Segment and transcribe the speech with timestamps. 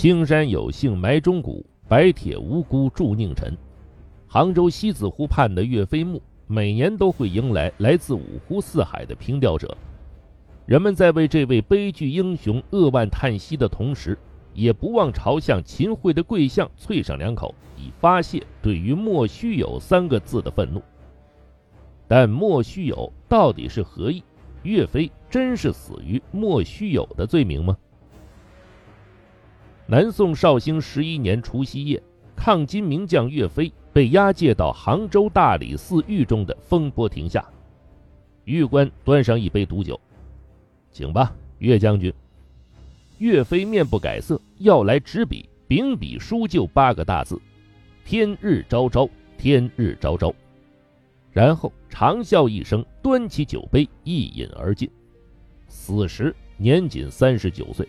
[0.00, 3.54] 青山有幸埋忠骨，白铁无辜铸佞臣。
[4.26, 9.76] 杭州西子湖畔的岳飞墓每年都会迎来来自五湖四海的凭吊者，
[10.64, 14.16] 人们在为这位悲剧英雄扼腕叹息的同时，
[14.54, 20.80] 也不忘朝向秦桧的跪像啐上两口，以发泄对于“莫须有”三个字的愤怒。
[22.08, 24.24] 但“莫须有”到底是何意？
[24.62, 27.76] 岳飞真是死于莫须有的罪名吗？
[29.90, 32.00] 南宋绍兴十一年除夕夜，
[32.36, 37.44] 抗金名将岳飞被押解到杭州大理寺狱中的风波亭下。
[38.44, 40.00] 狱官端上一杯毒酒，
[40.92, 42.14] 请吧，岳将军。
[43.18, 47.36] 岳飞面不改色，要来纸笔，秉笔书就八个大字
[48.06, 50.32] ：“天日昭昭，天日昭昭。”
[51.34, 54.88] 然后长啸一声，端起酒杯一饮而尽。
[55.66, 57.88] 死时年仅三十九岁。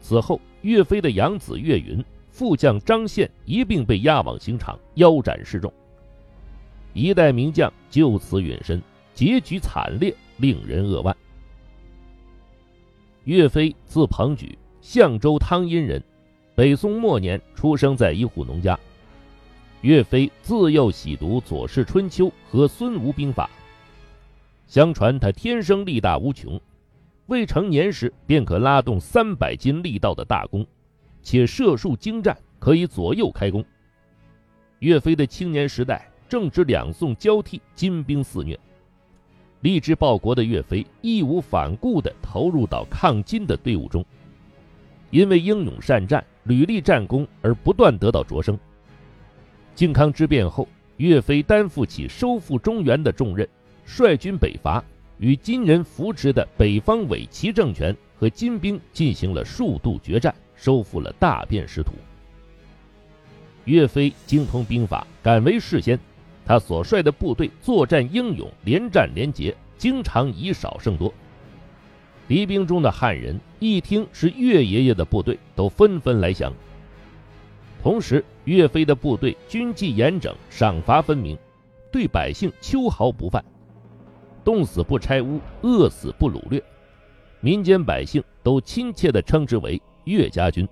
[0.00, 5.72] 此后，岳飞的养子岳云、副将张宪一并被押往刑场，腰斩示众。
[6.92, 8.82] 一代名将就此陨身，
[9.14, 11.16] 结局惨烈，令人扼腕。
[13.24, 16.02] 岳飞字鹏举，象州汤阴人，
[16.54, 18.78] 北宋末年出生在一户农家。
[19.82, 23.48] 岳飞自幼习读《左氏春秋》和孙吴兵法。
[24.66, 26.60] 相传他天生力大无穷，
[27.30, 30.66] 未成年时便可拉动三百斤力道的大弓，
[31.22, 33.64] 且射术精湛，可以左右开弓。
[34.80, 38.58] 岳飞的青年时代正值两宋交替，金兵肆虐，
[39.60, 44.04] 立志报国的岳飞义无反顾地投入到抗金的队伍中，
[45.10, 48.58] 因为英勇善战、屡立战功而不断得到擢升。
[49.76, 53.48] 靖康之变后，岳飞担负起收复中原的重任，
[53.84, 54.82] 率军北伐，
[55.20, 61.92] 与金人扶持的北方伪齐政权和金兵进行了数度决战，收复了大片失土。
[63.66, 65.98] 岳飞精通兵法，敢为事先，
[66.46, 71.12] 他所率的部队作战英勇，连战连捷，经常以少胜多。
[72.26, 76.50] 敌兵中的汉人一听是岳爷爷的部队，都纷纷来降。
[77.82, 81.36] 同时，岳飞的部队军纪严整，赏罚分明，
[81.92, 83.44] 对百姓秋毫不犯，
[84.44, 86.62] 冻死不拆屋，饿死不掳掠，
[87.40, 90.68] 民间百姓都亲切地称之为岳家军。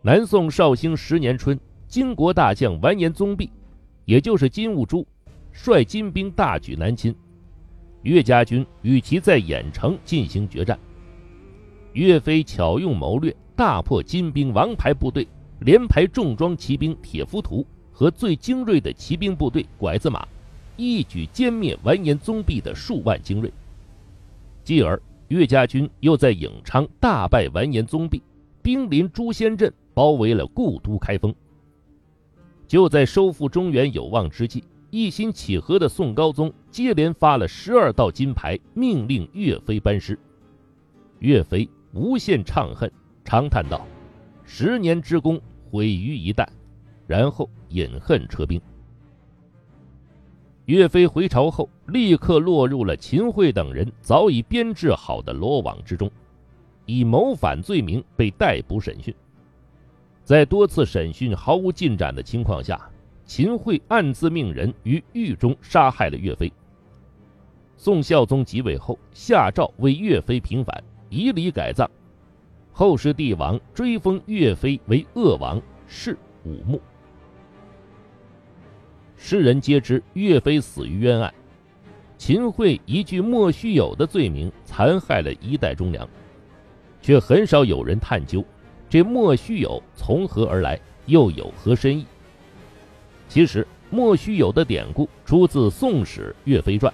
[0.00, 3.50] 南宋绍兴十年春，金国大将完颜宗弼，
[4.04, 5.06] 也就是金兀术，
[5.52, 7.14] 率金兵大举南侵，
[8.02, 10.78] 岳家军与其在郾城进行决战，
[11.92, 13.34] 岳飞巧用谋略。
[13.54, 15.28] 大破金兵王牌部队，
[15.60, 20.26] 连排重装骑兵铁浮屠和最精锐的骑兵部队拐子马，
[20.82, 23.52] 一举歼灭完颜宗弼的数万精锐。
[24.64, 28.20] 继而，岳家军又在颍昌大败完颜宗弼，
[28.62, 31.32] 兵临诛仙阵，包围了故都开封。
[32.66, 40.18] 就在收复中原有望之际，一心乞和的宋高宗接连发了十二道金牌，命令岳飞班师。
[41.20, 42.90] 岳飞无限怅恨。
[43.24, 43.86] 长叹道
[44.44, 46.44] ：“十年之功毁于一旦。”
[47.06, 48.60] 然后饮恨撤兵。
[50.66, 56.10] 岳飞回朝后，立刻落入了秦桧等人早已编制好的罗网之中，
[56.86, 59.12] 以谋反罪名被逮捕审讯。
[60.22, 62.80] 在多次审讯毫无进展的情况下，
[63.24, 66.52] 秦桧暗自命人于狱中杀害了岳飞。
[67.76, 71.90] 宋孝宗即位后，下诏为岳飞平反，以礼改葬。
[72.70, 76.80] 后世帝王追封岳飞为鄂王，谥武穆。
[79.24, 81.32] 世人皆知岳飞死于冤案，
[82.18, 86.06] 秦桧一句莫须有的罪名残害了一代忠良，
[87.00, 88.44] 却很少有人探究
[88.90, 92.04] 这莫须有从何而来，又有何深意。
[93.28, 96.92] 其实，莫须有的典故出自《宋史·岳飞传》。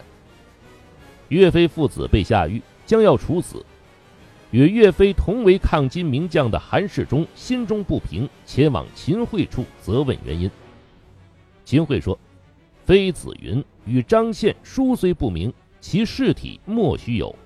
[1.29, 3.65] 岳飞父子被下狱，将要处死。
[4.51, 10.49] 与岳飞同为抗金名将的韩世忠心中不平，前往秦桧处责问原因。
[11.65, 12.19] 秦桧说
[12.89, 17.37] ：“妃子云与张宪书虽不明，其事体莫须有。”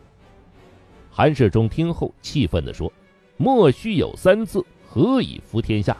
[1.11, 2.93] 韩世忠听后气愤地说
[3.37, 5.97] ：“莫须有三字，何以服天下？”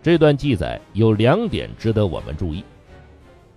[0.00, 2.62] 这段记载有两点值得我们注意。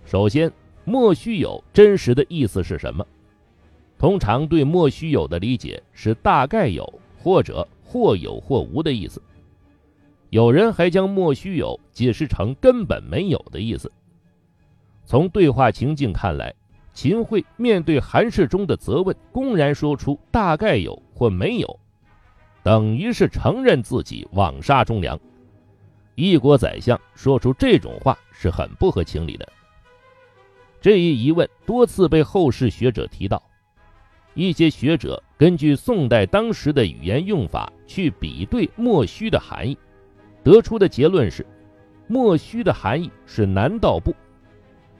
[0.04, 0.50] 首先，
[0.84, 3.06] 莫须有真实的意思是什么？
[3.96, 9.22] 通常对“莫须有”的理解是大概有或者或有或无的意思。
[10.34, 13.92] 有人还将“莫须有”解释成根本没有的意思。
[15.04, 16.52] 从对话情境看来，
[16.92, 21.78] 秦桧面对韩世忠的责问，公然说出“大概有”或“没有”，
[22.64, 25.16] 等于是承认自己枉杀忠良。
[26.16, 29.48] 一国宰相说出这种话是很不合情理的。
[30.80, 33.40] 这一疑问多次被后世学者提到，
[34.34, 39.78] 一些学者根据宋代当时的语言用法去比对“莫须”的含义，
[40.44, 41.44] 得出的结论是
[42.06, 44.14] ：“莫须”的含义是“难道不”，“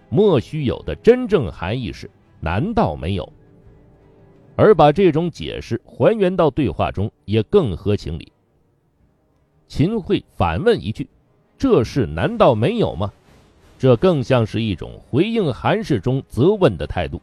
[0.08, 2.11] 莫须有”的真正含义是
[2.41, 3.31] “难道没有”。
[4.56, 8.32] 而把这种解释还原到对话中，也更合情理。
[9.67, 11.08] 秦桧反问一句
[11.58, 13.12] ：“这事难道没有吗？”
[13.76, 17.20] 这更像是一种回应韩世忠责问的态度。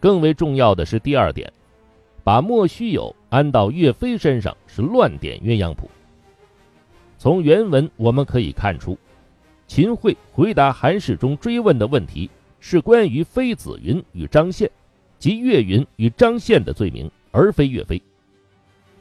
[0.00, 1.50] 更为重要的是第二点，
[2.22, 5.88] 把莫须有安到岳飞身上是乱点鸳鸯谱。
[7.18, 8.96] 从原文我们可以看出，
[9.66, 12.30] 秦桧回答韩世忠追问的问题
[12.60, 14.70] 是关于飞子云与张宪。
[15.18, 18.00] 即岳云与张宪的罪名，而非岳飞。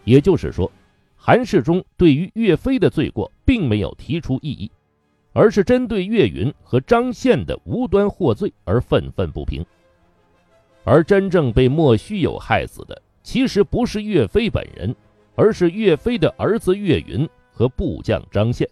[0.03, 0.71] 也就是说，
[1.15, 4.71] 韩世忠对于岳飞的罪过并没有提出异议，
[5.31, 9.63] 而是针对岳云和张宪的无端获罪而愤愤不平。
[10.83, 14.95] 而真正被莫须有害死的，其实不是岳飞本人，
[15.35, 18.69] 而是岳飞的儿子岳云和部将张宪。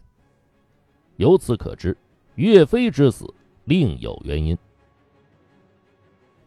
[1.15, 1.97] 由此可知，
[2.35, 3.25] 岳飞之死
[3.63, 4.55] 另有原因。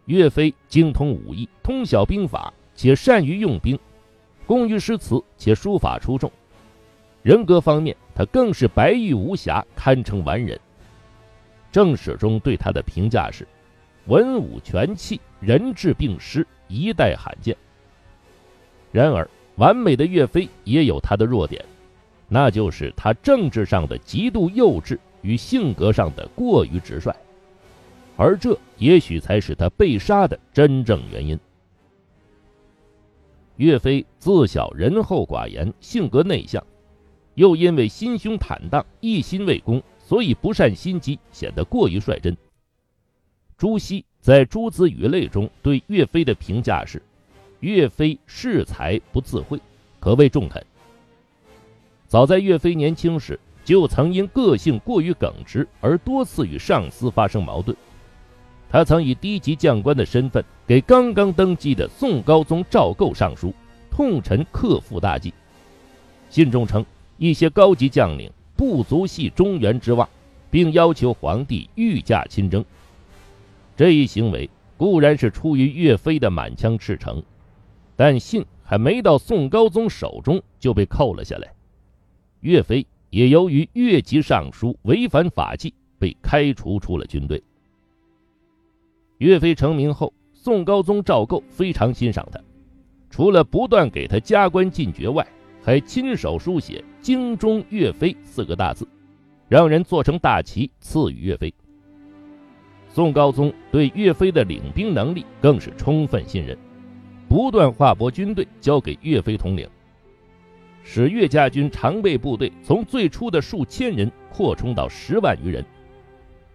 [0.05, 3.77] 岳飞精通武艺，通晓兵法，且善于用兵，
[4.47, 6.31] 工于诗词，且书法出众。
[7.25, 10.59] 人格方面，他更是白玉无瑕，堪称完人。
[11.73, 13.45] 正史中对他的评价是：
[14.07, 17.57] 文武全器，人质并施，一代罕见。
[18.93, 21.63] 然而，完美的岳飞也有他的弱点，
[22.29, 27.13] 那就是他政治上的极度幼稚与性格上的过于直率。
[28.17, 31.39] 而这也许才是他被杀的真正原因。
[33.57, 36.65] 岳飞自小仁厚寡言，性格内向，
[37.35, 42.37] 又因为心胸坦荡，一心为公，所以不善心机，显得过于率真。
[43.57, 47.03] 朱熹在《诸子语类》中对岳飞的评价是
[47.61, 49.59] ：“岳飞恃才不自慧，
[49.99, 50.65] 可谓中肯。”
[52.09, 57.77] 早在岳飞年轻时，就曾因个性过于耿直而多次与上司发生矛盾。
[58.71, 63.53] 他曾以低级将官的身份给刚刚登基的宋高宗赵构上书，
[63.91, 65.35] 痛陈克复大计。
[66.31, 66.85] 信中称
[67.19, 70.09] 一些高级将领不足系中原之望，
[70.51, 72.65] 并要求皇帝御驾亲征。
[73.77, 77.23] 这一行为固然是出于岳飞的满腔赤诚，
[77.97, 81.53] 但信还没到宋高宗手中就被扣了下来。
[82.41, 87.43] 岳飞也由于越级上书违反法纪，被开除出了军队。
[89.19, 92.41] 岳飞成名后，宋高宗赵构非常欣赏他，
[93.11, 95.27] 除了不断给他加官进爵外，
[95.63, 98.87] 还亲手书写“精忠岳飞”四个大字，
[99.49, 101.53] 让人做成大旗赐予岳飞。
[102.89, 106.57] 宋高宗对岳飞的领兵能力更是充分信任，
[107.29, 109.69] 不断划拨军队交给岳飞统领，
[110.83, 115.65] 使岳家军常备部队从最初的数千人扩充到十万余人，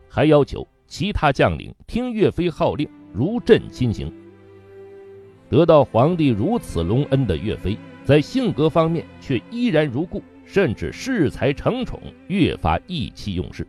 [0.09, 0.67] 还要求。
[0.85, 4.13] 其他将领听岳飞号令，如朕亲行。
[5.49, 13.65] 得到皇帝如此隆恩的岳飞，在性格方面却依然如故，甚至恃才成宠，越发意气用事。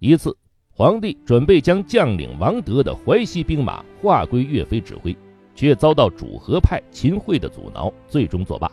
[0.00, 0.36] 一次，
[0.70, 5.16] 皇帝准备将将领王德的淮西兵马划归岳飞指挥，
[5.54, 8.70] 却遭到主和派秦桧的阻挠，最终作罢。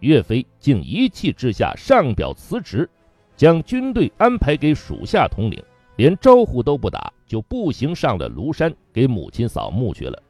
[0.00, 2.88] 岳飞竟一气之下上表辞职。
[3.36, 5.64] 将军队安排给属下统领，
[5.96, 10.22] 连招呼都不打，就步行上了庐山给母亲扫墓去了。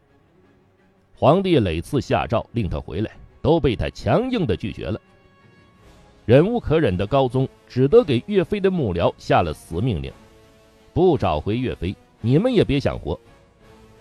[1.17, 3.11] 皇帝累次下诏令他回来，
[3.43, 5.01] 都被他强硬的拒绝了。
[6.25, 10.13] 忍无可忍的高宗只得给岳飞的幕僚下了死命令：
[10.95, 13.19] 不找回岳飞，你们也别想活。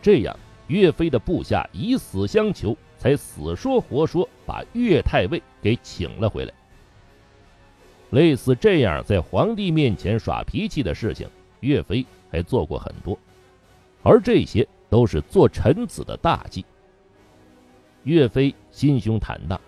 [0.04, 0.38] 这样，
[0.70, 6.54] 岳飞的部下以死相求，才死说活说把岳太尉给请了回来。
[8.12, 11.28] 类似这样在皇帝面前耍脾气的事情，
[11.60, 13.18] 岳飞还做过很多，
[14.02, 16.64] 而这些都是做臣子的大忌。
[18.04, 19.60] 岳飞心胸坦荡，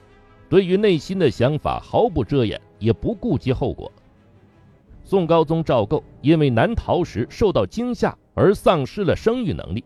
[0.49, 3.91] 对于内心的想法毫不遮掩，也不顾及后果。
[5.03, 9.83] 宋高宗赵构因为难逃时受到惊吓而丧失了生育能力，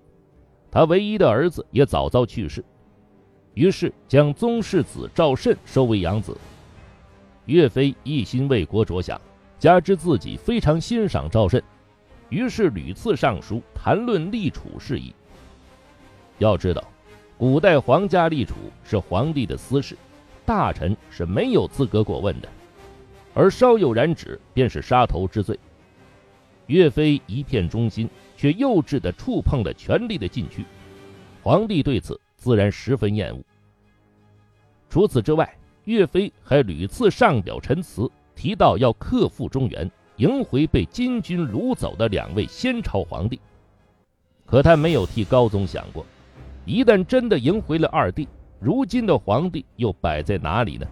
[0.76, 2.62] 他唯一的儿子也早早去世，
[3.54, 6.38] 于是将宗室子赵慎收为养子。
[7.46, 9.22] 岳飞一心为国着想，
[9.58, 11.64] 加之自己非常欣赏赵慎，
[12.28, 15.16] 于是屡次上书谈论立储事宜。
[16.40, 16.84] 要知道，
[17.38, 19.98] 古代皇家立储是皇帝的私事，
[20.46, 22.50] 大臣是没有资格过问的，
[23.34, 25.58] 而稍有染指便是杀头之罪。
[26.68, 30.66] 岳飞一片忠心，却幼稚地触碰了权力的禁区，
[31.42, 33.42] 皇帝对此自然十分厌恶。
[34.90, 35.52] 除此之外，
[35.86, 43.40] 岳飞还屡次上表陈词，提到要克复中原，迎回被金军掳走的两位先朝皇帝。
[44.46, 46.06] 可他没有替高宗想过，
[46.66, 48.28] 一旦真的迎回了二帝，
[48.60, 50.88] 如今的皇帝又摆在哪里呢？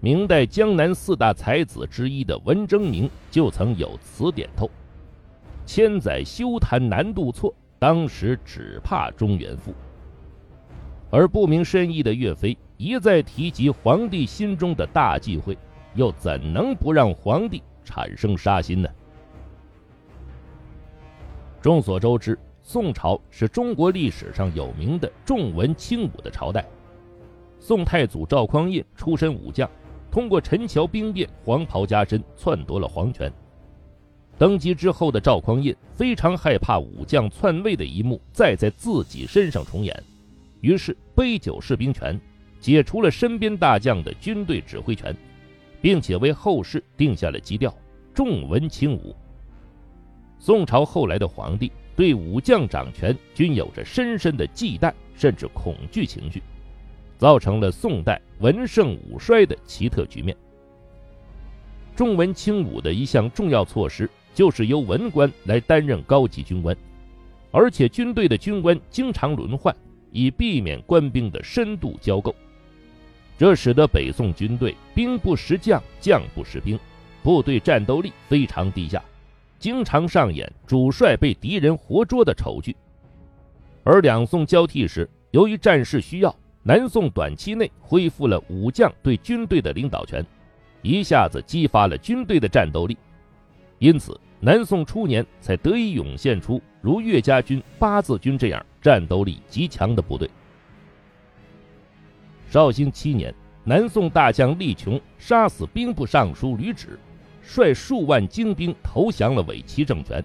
[0.00, 4.70] 明代江南四大才子之一的文征明就曾有词点透
[5.64, 9.74] ：“千载休谈南渡错，当时只怕中原复。”
[11.10, 15.56] 而不明深意的岳飞一再提及皇帝心中的大忌讳，
[15.94, 18.88] 又怎能不让皇帝产生杀心呢？
[21.60, 26.66] 众所周知，宋朝是中国历史上有名的重文轻武的朝代。
[27.60, 29.70] 宋太祖赵匡胤出身武将，
[30.10, 33.32] 通过陈桥兵变黄袍加身，篡夺了皇权。
[34.36, 40.02] 登基之后的赵匡胤非常害怕武将篡位的一幕再在自己身上重演，
[40.60, 42.20] 于是杯酒释兵权，
[42.58, 45.16] 解除了身边大将的军队指挥权，
[45.80, 47.72] 并且为后世定下了基调：
[48.12, 49.14] 重文轻武。
[50.40, 56.42] 宋朝后来的皇帝对武将掌权均有着深深的忌惮甚至恐惧情绪，
[57.16, 60.36] 造成了宋代文盛武衰的奇特局面。
[61.96, 66.76] 重文轻武的一项重要措施就是由文官来担任高级军官，
[67.52, 69.74] 而且军队的军官经常轮换，
[70.10, 72.34] 以避免官兵的深度交媾。
[73.38, 76.78] 这使得北宋军队兵不识将，将不识兵，
[77.22, 79.02] 部队战斗力非常低下。
[79.58, 82.76] 经常上演主帅被敌人活捉的丑剧，
[83.82, 90.24] 而两宋交替时，由于战事需要，南宋短期内恢复了武将对军队的领导权，
[90.84, 92.96] 一下子激发了军队的战斗力，
[93.78, 100.28] 因此南宋初年才得以涌现出如岳家军、八字军这样战斗力极强的部队。
[102.50, 106.90] 绍兴七年，南宋大将力穷杀死兵部尚书吕祉。
[107.46, 110.24] 率数万精兵投降了伪齐政权，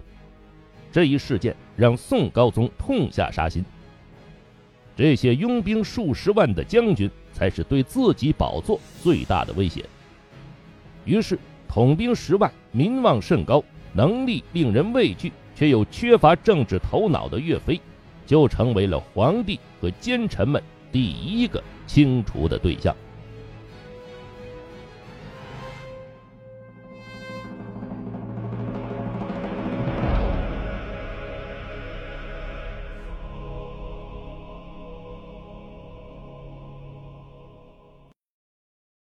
[0.90, 3.62] 这一事件让宋高宗痛下杀心。
[4.96, 9.84] 这些拥兵数十万的将军才是对自己宝座最大的威胁。
[11.04, 11.38] 于是，
[11.68, 17.80] 统兵十万、民望甚高、能力令人畏惧却又缺乏政治头脑的岳飞，
[18.26, 22.94] 就成为了皇帝和奸臣们第一个清除的对象。